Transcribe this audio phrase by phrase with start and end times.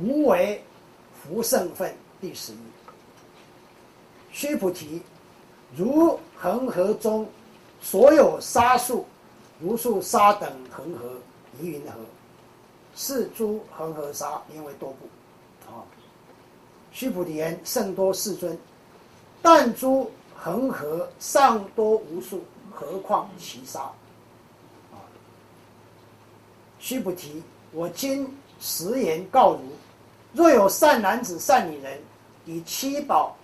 [0.00, 0.62] 无为
[1.12, 2.56] 福圣分第十一。
[4.30, 5.02] 须菩提，
[5.76, 7.28] 如恒河中
[7.80, 9.04] 所有沙数，
[9.60, 11.10] 如数沙等恒河，
[11.60, 11.98] 疑云何？
[12.94, 15.08] 是诸恒河沙，名为多部。
[15.70, 15.82] 啊，
[16.92, 18.56] 须菩提言：甚多世尊，
[19.42, 23.80] 但诸恒河尚多无数，何况其沙？
[24.92, 25.02] 啊，
[26.78, 27.42] 须菩提，
[27.72, 29.60] 我今实言告如：
[30.38, 31.98] 若有善男子、善女人，
[32.46, 33.36] 以七宝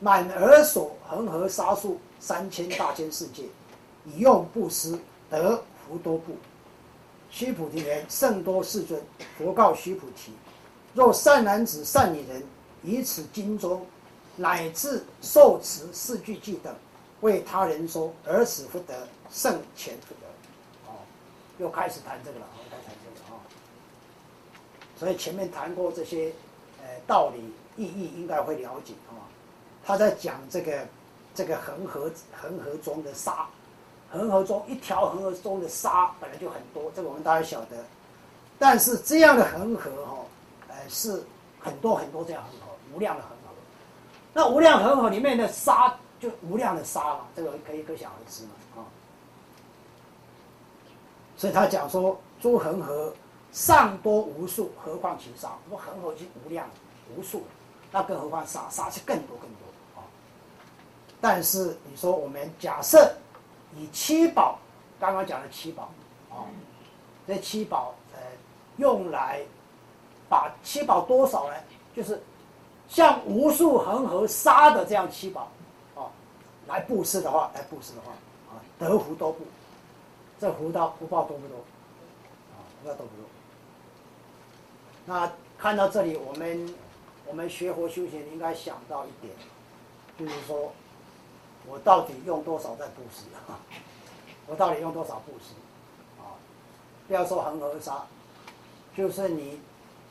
[0.00, 3.42] 满而所恒河沙数三千大千世界，
[4.06, 6.34] 以用布施，得福多部。
[7.28, 8.98] 须菩提言：甚多世尊。
[9.36, 10.32] 佛告须菩提：
[10.94, 12.42] 若善男子、善女人，
[12.82, 13.84] 以此经中
[14.34, 16.74] 乃至受持四句偈等，
[17.20, 18.94] 为他人说，而此福德
[19.30, 20.90] 胜前福德。
[20.90, 20.96] 哦，
[21.58, 23.44] 又开始谈这个了，又开始谈这个了啊。
[24.98, 26.32] 所以前面谈过这些，
[26.82, 27.40] 呃，道理
[27.76, 29.24] 意义应该会了解啊。
[29.84, 30.86] 他在讲这个
[31.34, 33.46] 这个恒河恒河中的沙。
[34.10, 37.76] 恒河中一条恒河中的沙本来就很多，这个我们大家晓得。
[38.58, 40.16] 但是这样的恒河哈，
[40.68, 41.22] 呃，是
[41.60, 43.54] 很多很多这样恒河，无量的恒河。
[44.32, 48.80] 那无量恒河里面的沙就无量的沙嘛，这个可以可想而知嘛啊。
[51.36, 53.12] 所以他讲说，诸恒河
[53.52, 55.52] 上多无数，何况其沙？
[55.68, 56.68] 说恒河已经无量
[57.16, 57.42] 无数，
[57.90, 58.68] 那更何况沙？
[58.70, 60.04] 沙是更多更多啊。
[61.20, 63.14] 但是你说我们假设。
[63.76, 64.58] 以七宝，
[64.98, 65.90] 刚刚讲的七宝，
[66.30, 66.48] 啊，
[67.26, 68.18] 这七宝呃，
[68.78, 69.42] 用来
[70.26, 71.54] 把七宝多少呢？
[71.94, 72.20] 就是
[72.88, 75.48] 像无数恒河沙的这样七宝，
[75.94, 76.08] 啊，
[76.66, 78.10] 来布施的话，来布施的话，
[78.50, 79.44] 啊，得福多不？
[80.40, 81.58] 这福到福报多不多？
[81.58, 83.26] 啊，福报多不多？
[85.08, 86.74] 那看到这里，我们
[87.26, 89.32] 我们学佛修行应该想到一点，
[90.18, 90.70] 就是说。
[91.70, 93.60] 我到底用多少在布施啊？
[94.48, 95.52] 我到底用多少布施？
[96.18, 96.32] 啊，
[97.06, 98.06] 不要说恒河沙，
[98.96, 99.60] 就是你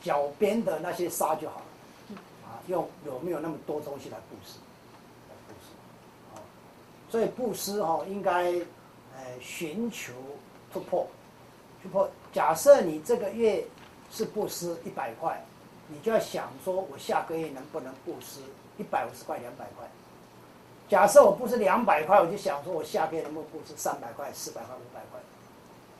[0.00, 1.66] 脚边的那些沙就好了。
[2.44, 4.58] 啊，用有没有那么多东西来布施？
[7.10, 8.52] 所以布施哈，应该
[9.16, 10.12] 呃寻求
[10.72, 11.08] 突破，
[11.82, 12.08] 突破。
[12.32, 13.66] 假设你这个月
[14.10, 15.44] 是布施一百块，
[15.88, 18.40] 你就要想说，我下个月能不能布施
[18.76, 19.86] 一百五十块、两百块？
[20.88, 25.20] 假设我布施两百块，我就想说，我下个月能不能布施三百块、四百块、五百块，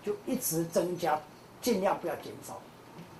[0.02, 1.20] 就一直增加，
[1.60, 2.58] 尽量不要减少，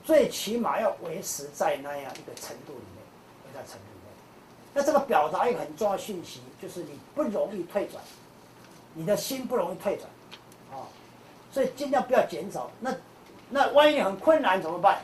[0.02, 3.04] 最起码要维持在那样一个程度里面，
[3.44, 4.12] 维持在程度里面。
[4.72, 8.02] 那这个表达一个很重要讯息，就是你不容易退转，
[8.94, 10.08] 你的心不容易退转，
[10.72, 10.88] 啊，
[11.52, 12.70] 所以尽量不要减少。
[12.80, 12.94] 那
[13.50, 14.98] 那万一很困难怎么办？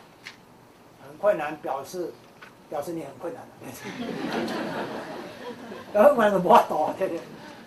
[1.06, 2.12] 很困难表示
[2.69, 3.43] 表示你很困难
[5.94, 7.22] 有很困难不法懂，对不对？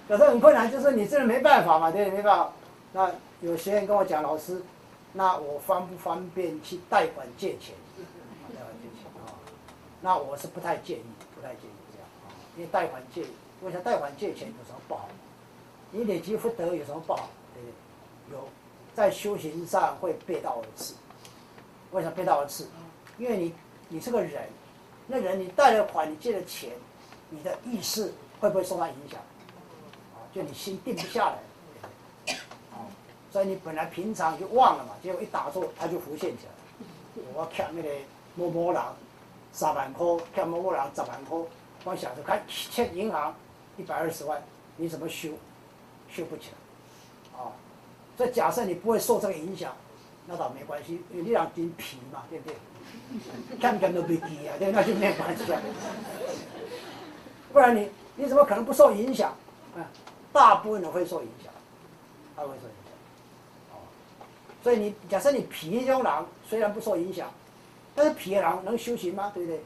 [0.09, 2.17] 有时候很困难，就是你真的没办法嘛，对不对？
[2.17, 2.51] 没办法。
[2.93, 3.11] 那
[3.41, 4.61] 有学员跟我讲，老师，
[5.13, 7.75] 那我方不方便去贷款借钱？
[8.53, 9.33] 贷款借钱啊？
[10.01, 11.03] 那我是不太建议，
[11.35, 12.31] 不太建议这样啊。
[12.55, 13.23] 因为贷款借，
[13.61, 15.09] 我想贷款借钱有什么不好？
[15.91, 17.29] 你累积福德有什么不好？
[17.53, 17.67] 对不
[18.31, 18.37] 对？
[18.37, 18.49] 有，
[18.97, 20.95] 在修行上会背道而驰。
[21.91, 22.65] 为什么背道而驰？
[23.19, 23.53] 因为你
[23.89, 24.49] 你是个人，
[25.05, 26.71] 那人你贷了款，你借了钱。
[27.29, 29.19] 你的意识会不会受到影响？
[30.33, 32.35] 就你心定不下来，
[33.31, 37.23] 所以你本来平常就忘了嘛，结果一打坐，它就浮现起来。
[37.35, 37.89] 我欠那个
[38.33, 38.81] 某某人
[39.51, 41.37] 三万块，欠某某人十万块，
[41.83, 43.35] 光想着看欠银行
[43.77, 44.41] 一百二十万，
[44.75, 45.29] 你怎么修？
[46.09, 46.49] 修不起
[47.35, 47.51] 来，啊，
[48.17, 49.71] 所以假设你不会受这个影响，
[50.25, 52.55] 那倒没关系，因为你两斤皮嘛，对不对？
[53.61, 55.61] 欠欠都没记啊，对，那就没关系啊。
[57.53, 59.29] 不然你你怎么可能不受影响？
[59.75, 59.85] 啊，
[60.33, 61.53] 大部分人会受影响，
[62.35, 62.91] 他会受影响。
[63.73, 63.75] 哦，
[64.63, 67.31] 所以你假设你皮中狼虽然不受影响，
[67.93, 69.31] 但是皮狼能修行吗？
[69.33, 69.61] 对不对？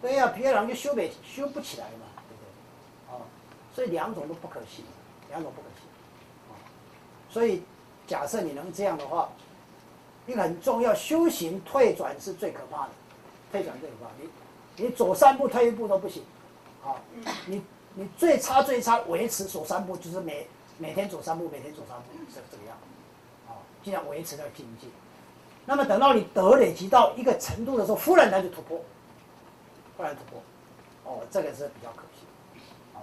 [0.00, 3.16] 对呀，皮狼就修不修不起来嘛，对不对？
[3.16, 3.22] 哦，
[3.74, 4.84] 所以两种都不可行，
[5.30, 5.87] 两种不可行。
[7.28, 7.62] 哦，所以
[8.06, 9.28] 假设你能这样的话，
[10.26, 12.90] 一个很重要，修行退转是最可怕的，
[13.52, 14.10] 退转最可怕。
[14.20, 14.28] 你
[14.84, 16.22] 你走三步退一步都不行。
[16.84, 16.94] 啊，
[17.46, 17.62] 你
[17.94, 20.46] 你最差最差维持走三步，就是每
[20.78, 22.76] 每天走三步，每天走三步是这个样，
[23.48, 24.86] 啊，尽量维持那个境界。
[25.66, 28.80] 那么等到你德累积到一个程度的时候，忽然它就突破，
[29.96, 30.40] 忽然突破，
[31.04, 32.24] 哦，这个是比较可惜，
[32.94, 33.02] 啊，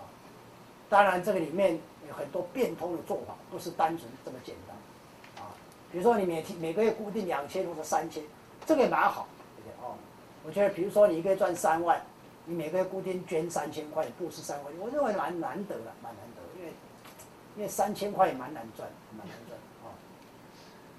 [0.89, 5.49] 当然这个里面有很多变通的做法，不是单纯这么简单，啊，
[5.91, 8.23] 比如说你每天每个月固定两千或者三千，
[8.65, 9.27] 这个也蛮好，
[9.57, 9.87] 对不对？
[9.87, 9.95] 哦，
[10.45, 11.99] 我觉得，比如说你一个月赚三万，
[12.45, 16.73] 你每个月固定捐三千块，布施三万，我认为蛮难得的，蛮难得，因为
[17.57, 19.89] 因为三千块也蛮难赚，蛮难赚啊。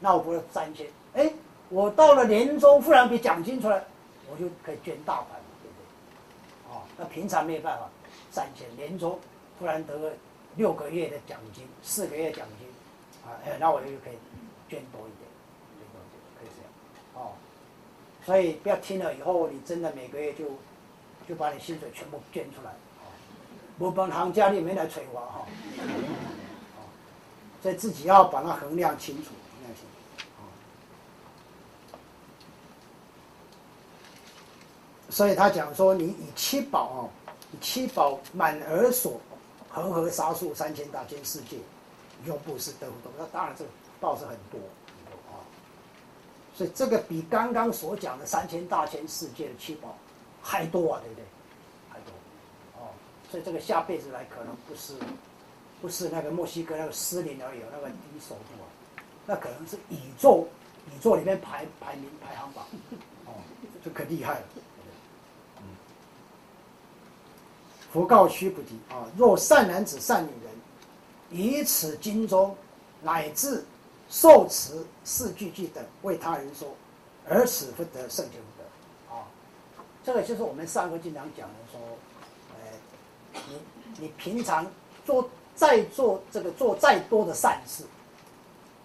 [0.00, 1.32] 那我不是三千，哎，
[1.68, 3.82] 我到了年终忽然给奖金出来，
[4.28, 6.74] 我就可以捐大款了，对不对？
[6.74, 7.88] 哦，那平常没有办法，
[8.32, 9.18] 三千年终
[9.58, 10.12] 突然得个
[10.56, 12.68] 六个月的奖金，四个月奖金，
[13.24, 14.18] 啊，那我就可以
[14.68, 15.28] 捐多一点，
[15.78, 16.00] 捐多，
[16.38, 16.70] 可以这样，
[17.14, 17.32] 哦。
[18.24, 20.44] 所以不要听了以后，你真的每个月就
[21.28, 23.08] 就把你薪水全部捐出来，啊，
[23.78, 25.46] 我本行家里没来催我哈，
[27.62, 29.30] 所以自己要把它衡量清楚，
[29.62, 29.86] 清楚，
[35.10, 37.10] 所以他讲说，你以七宝哦，
[37.52, 39.20] 以七宝满而所，
[39.76, 41.58] 恒河沙数三千大千世界，
[42.24, 43.12] 用布施得不多？
[43.18, 43.70] 那当然这个
[44.00, 45.44] 报是很多很多啊。
[46.54, 49.94] 所以这个比刚刚所讲的三千大千世界的七宝
[50.42, 51.24] 还多啊，对不对？
[51.90, 52.12] 还多
[52.80, 52.88] 哦。
[53.30, 54.94] 所以这个下辈子来可能不是
[55.82, 58.66] 不是那个墨西哥那个斯林而已，那个第一首富啊，
[59.26, 60.48] 那可能是宇宙
[60.86, 62.64] 宇宙里面排排名排行榜
[63.26, 63.34] 哦，
[63.84, 64.46] 这可厉害了。
[67.96, 70.52] 不告须菩提啊，若善男子善女人，
[71.30, 72.54] 以此经中
[73.02, 73.64] 乃至。
[74.08, 76.72] 受持四句句等为他人说，
[77.28, 79.26] 而此不得圣解不得啊！
[80.04, 81.80] 这个就是我们上课经常讲的说，
[82.54, 83.60] 呃，你
[83.98, 84.64] 你平常
[85.04, 87.82] 做再做这个做再多的善事，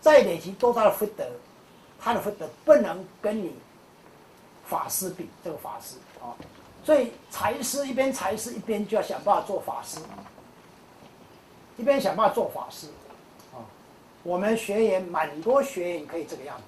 [0.02, 1.24] 再累积多大的福德，
[2.00, 3.54] 他的福德不能跟你
[4.66, 6.34] 法师比，这个法师啊，
[6.84, 10.00] 所以财师一边财师一边就要想办法做法师，
[11.78, 12.88] 一边想办法做法师。
[14.24, 16.64] 我们学员蛮多学员可以这个样子。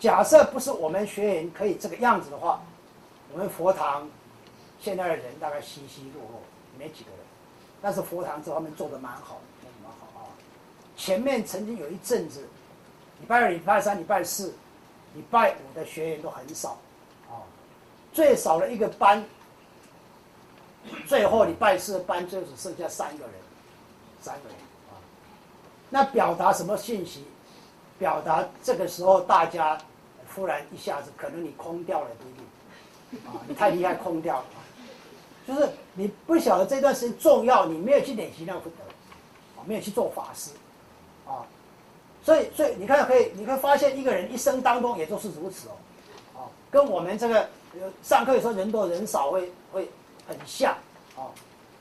[0.00, 2.60] 假设不是我们学员可以这个样子的话，
[3.32, 4.08] 我们佛堂
[4.80, 6.42] 现在的人大概稀稀落落，
[6.78, 7.20] 没几个人。
[7.80, 10.26] 但是佛堂这方面做的蛮好，的蛮好啊。
[10.96, 12.48] 前面曾经有一阵子，
[13.20, 14.54] 礼拜二、礼拜三、礼拜四、
[15.14, 16.78] 礼拜五的学员都很少
[17.30, 17.46] 啊，
[18.16, 19.22] 最少的一个班，
[21.06, 23.34] 最后你拜师的班就只剩下三个人，
[24.22, 24.56] 三个人
[24.88, 24.96] 啊。
[25.90, 27.26] 那表达什么信息？
[27.98, 29.78] 表达这个时候大家
[30.34, 34.44] 忽然一下子，可能你空掉了，不一定啊， 你太厉害空掉了，
[35.46, 38.76] 就是你不晓得这段时间重要，你没有去练习那个不得，
[39.58, 40.52] 啊，没有去做法师，
[41.26, 41.44] 啊，
[42.24, 46.40] 所以所以你看可以，你会发现一个人一生当中也都是如此哦，啊，
[46.70, 47.46] 跟我们这个
[48.02, 49.90] 上课有时候人多人少会会
[50.26, 50.72] 很像，
[51.16, 51.28] 啊，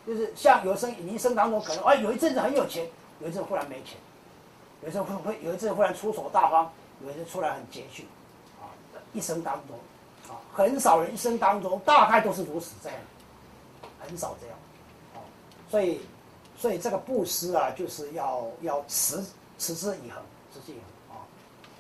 [0.06, 2.88] 就是像有生你一生当中可能啊有一阵子很有钱。
[3.22, 3.98] 有一阵忽然没钱，
[4.84, 6.70] 有一次会会有一阵忽然出手大方，
[7.02, 8.06] 有一阵出来很拮据，
[8.60, 8.68] 啊，
[9.14, 9.80] 一生当中，
[10.28, 13.00] 啊，很少人一生当中大概都是如此这样，
[14.02, 14.58] 很少这样，
[15.14, 15.24] 啊，
[15.72, 16.02] 所以
[16.58, 19.24] 所以这个布施啊，就是要要持
[19.58, 20.22] 持之以恒，
[20.54, 20.76] 持之以
[21.08, 21.24] 恒啊，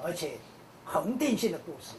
[0.05, 0.37] 而且
[0.85, 1.97] 恒定性的布施，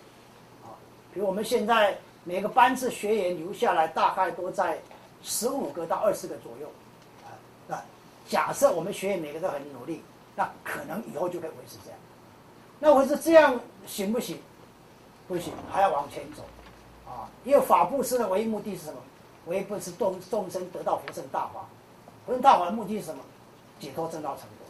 [1.16, 4.78] 比如我们现在每个班次学员留下来大概都在
[5.22, 6.70] 十五个到二十个左右。
[7.66, 7.82] 那
[8.28, 10.02] 假设我们学员每个都很努力，
[10.34, 11.98] 那可能以后就可以维持这样。
[12.78, 14.38] 那维持这样行不行？
[15.26, 16.42] 不行，还要往前走，
[17.06, 17.24] 啊！
[17.44, 19.00] 因为法布施的唯一目的是什么？
[19.46, 21.64] 唯一不是众众生得到佛圣大法，
[22.26, 23.24] 佛圣大法的目的是什么？
[23.80, 24.68] 解脱正道成果。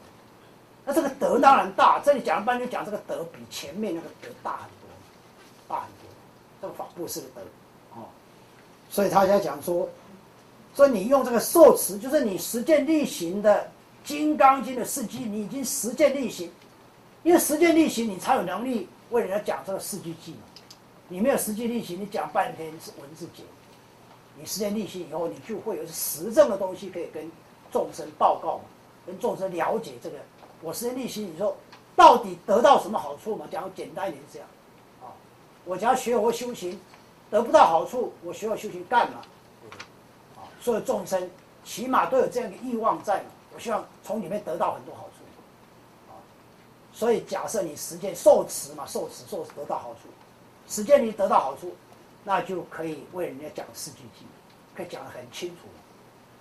[0.85, 4.89] 那这个德当然大，这里讲了半天讲这个德比前面那个德大很多，
[5.67, 5.96] 大很多。
[6.61, 7.41] 这个法布施的德，
[7.95, 8.05] 哦，
[8.91, 9.89] 所以他在讲说。
[10.75, 13.63] 所以你用这个受持，就是你实践力行的
[14.07, 16.51] 《金刚经》的事迹，你已经实践力行，
[17.23, 20.43] 因为实践力行，你才有能力为人家讲这个四句偈嘛。
[21.09, 23.43] 你没有实际力行，你讲半天是文字解。
[24.39, 27.33] 你实践力行以后，你就会有实证的东西可以跟
[27.73, 28.65] 众生报告嘛，
[29.07, 30.17] 跟众生了解这个。
[30.61, 31.57] 我实践力行，你说
[31.97, 33.49] 到底得到什么好处嘛？
[33.51, 34.49] 讲简单一点这样，
[35.67, 36.81] 我只要学佛修行，
[37.29, 39.21] 得不到好处，我学佛修行干嘛？
[40.61, 41.29] 所有众生
[41.65, 43.23] 起码都有这样的欲望在？
[43.53, 46.15] 我希望从里面得到很多好处，啊，
[46.93, 50.09] 所以假设你实践受持嘛，受持受得到好处，
[50.69, 51.75] 实践你得到好处，
[52.23, 54.25] 那就可以为人家讲四句偈，
[54.77, 55.63] 可以讲得很清楚，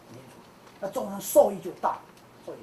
[0.08, 0.38] 很清楚，
[0.80, 1.98] 那众生受益就大，
[2.46, 2.58] 受益。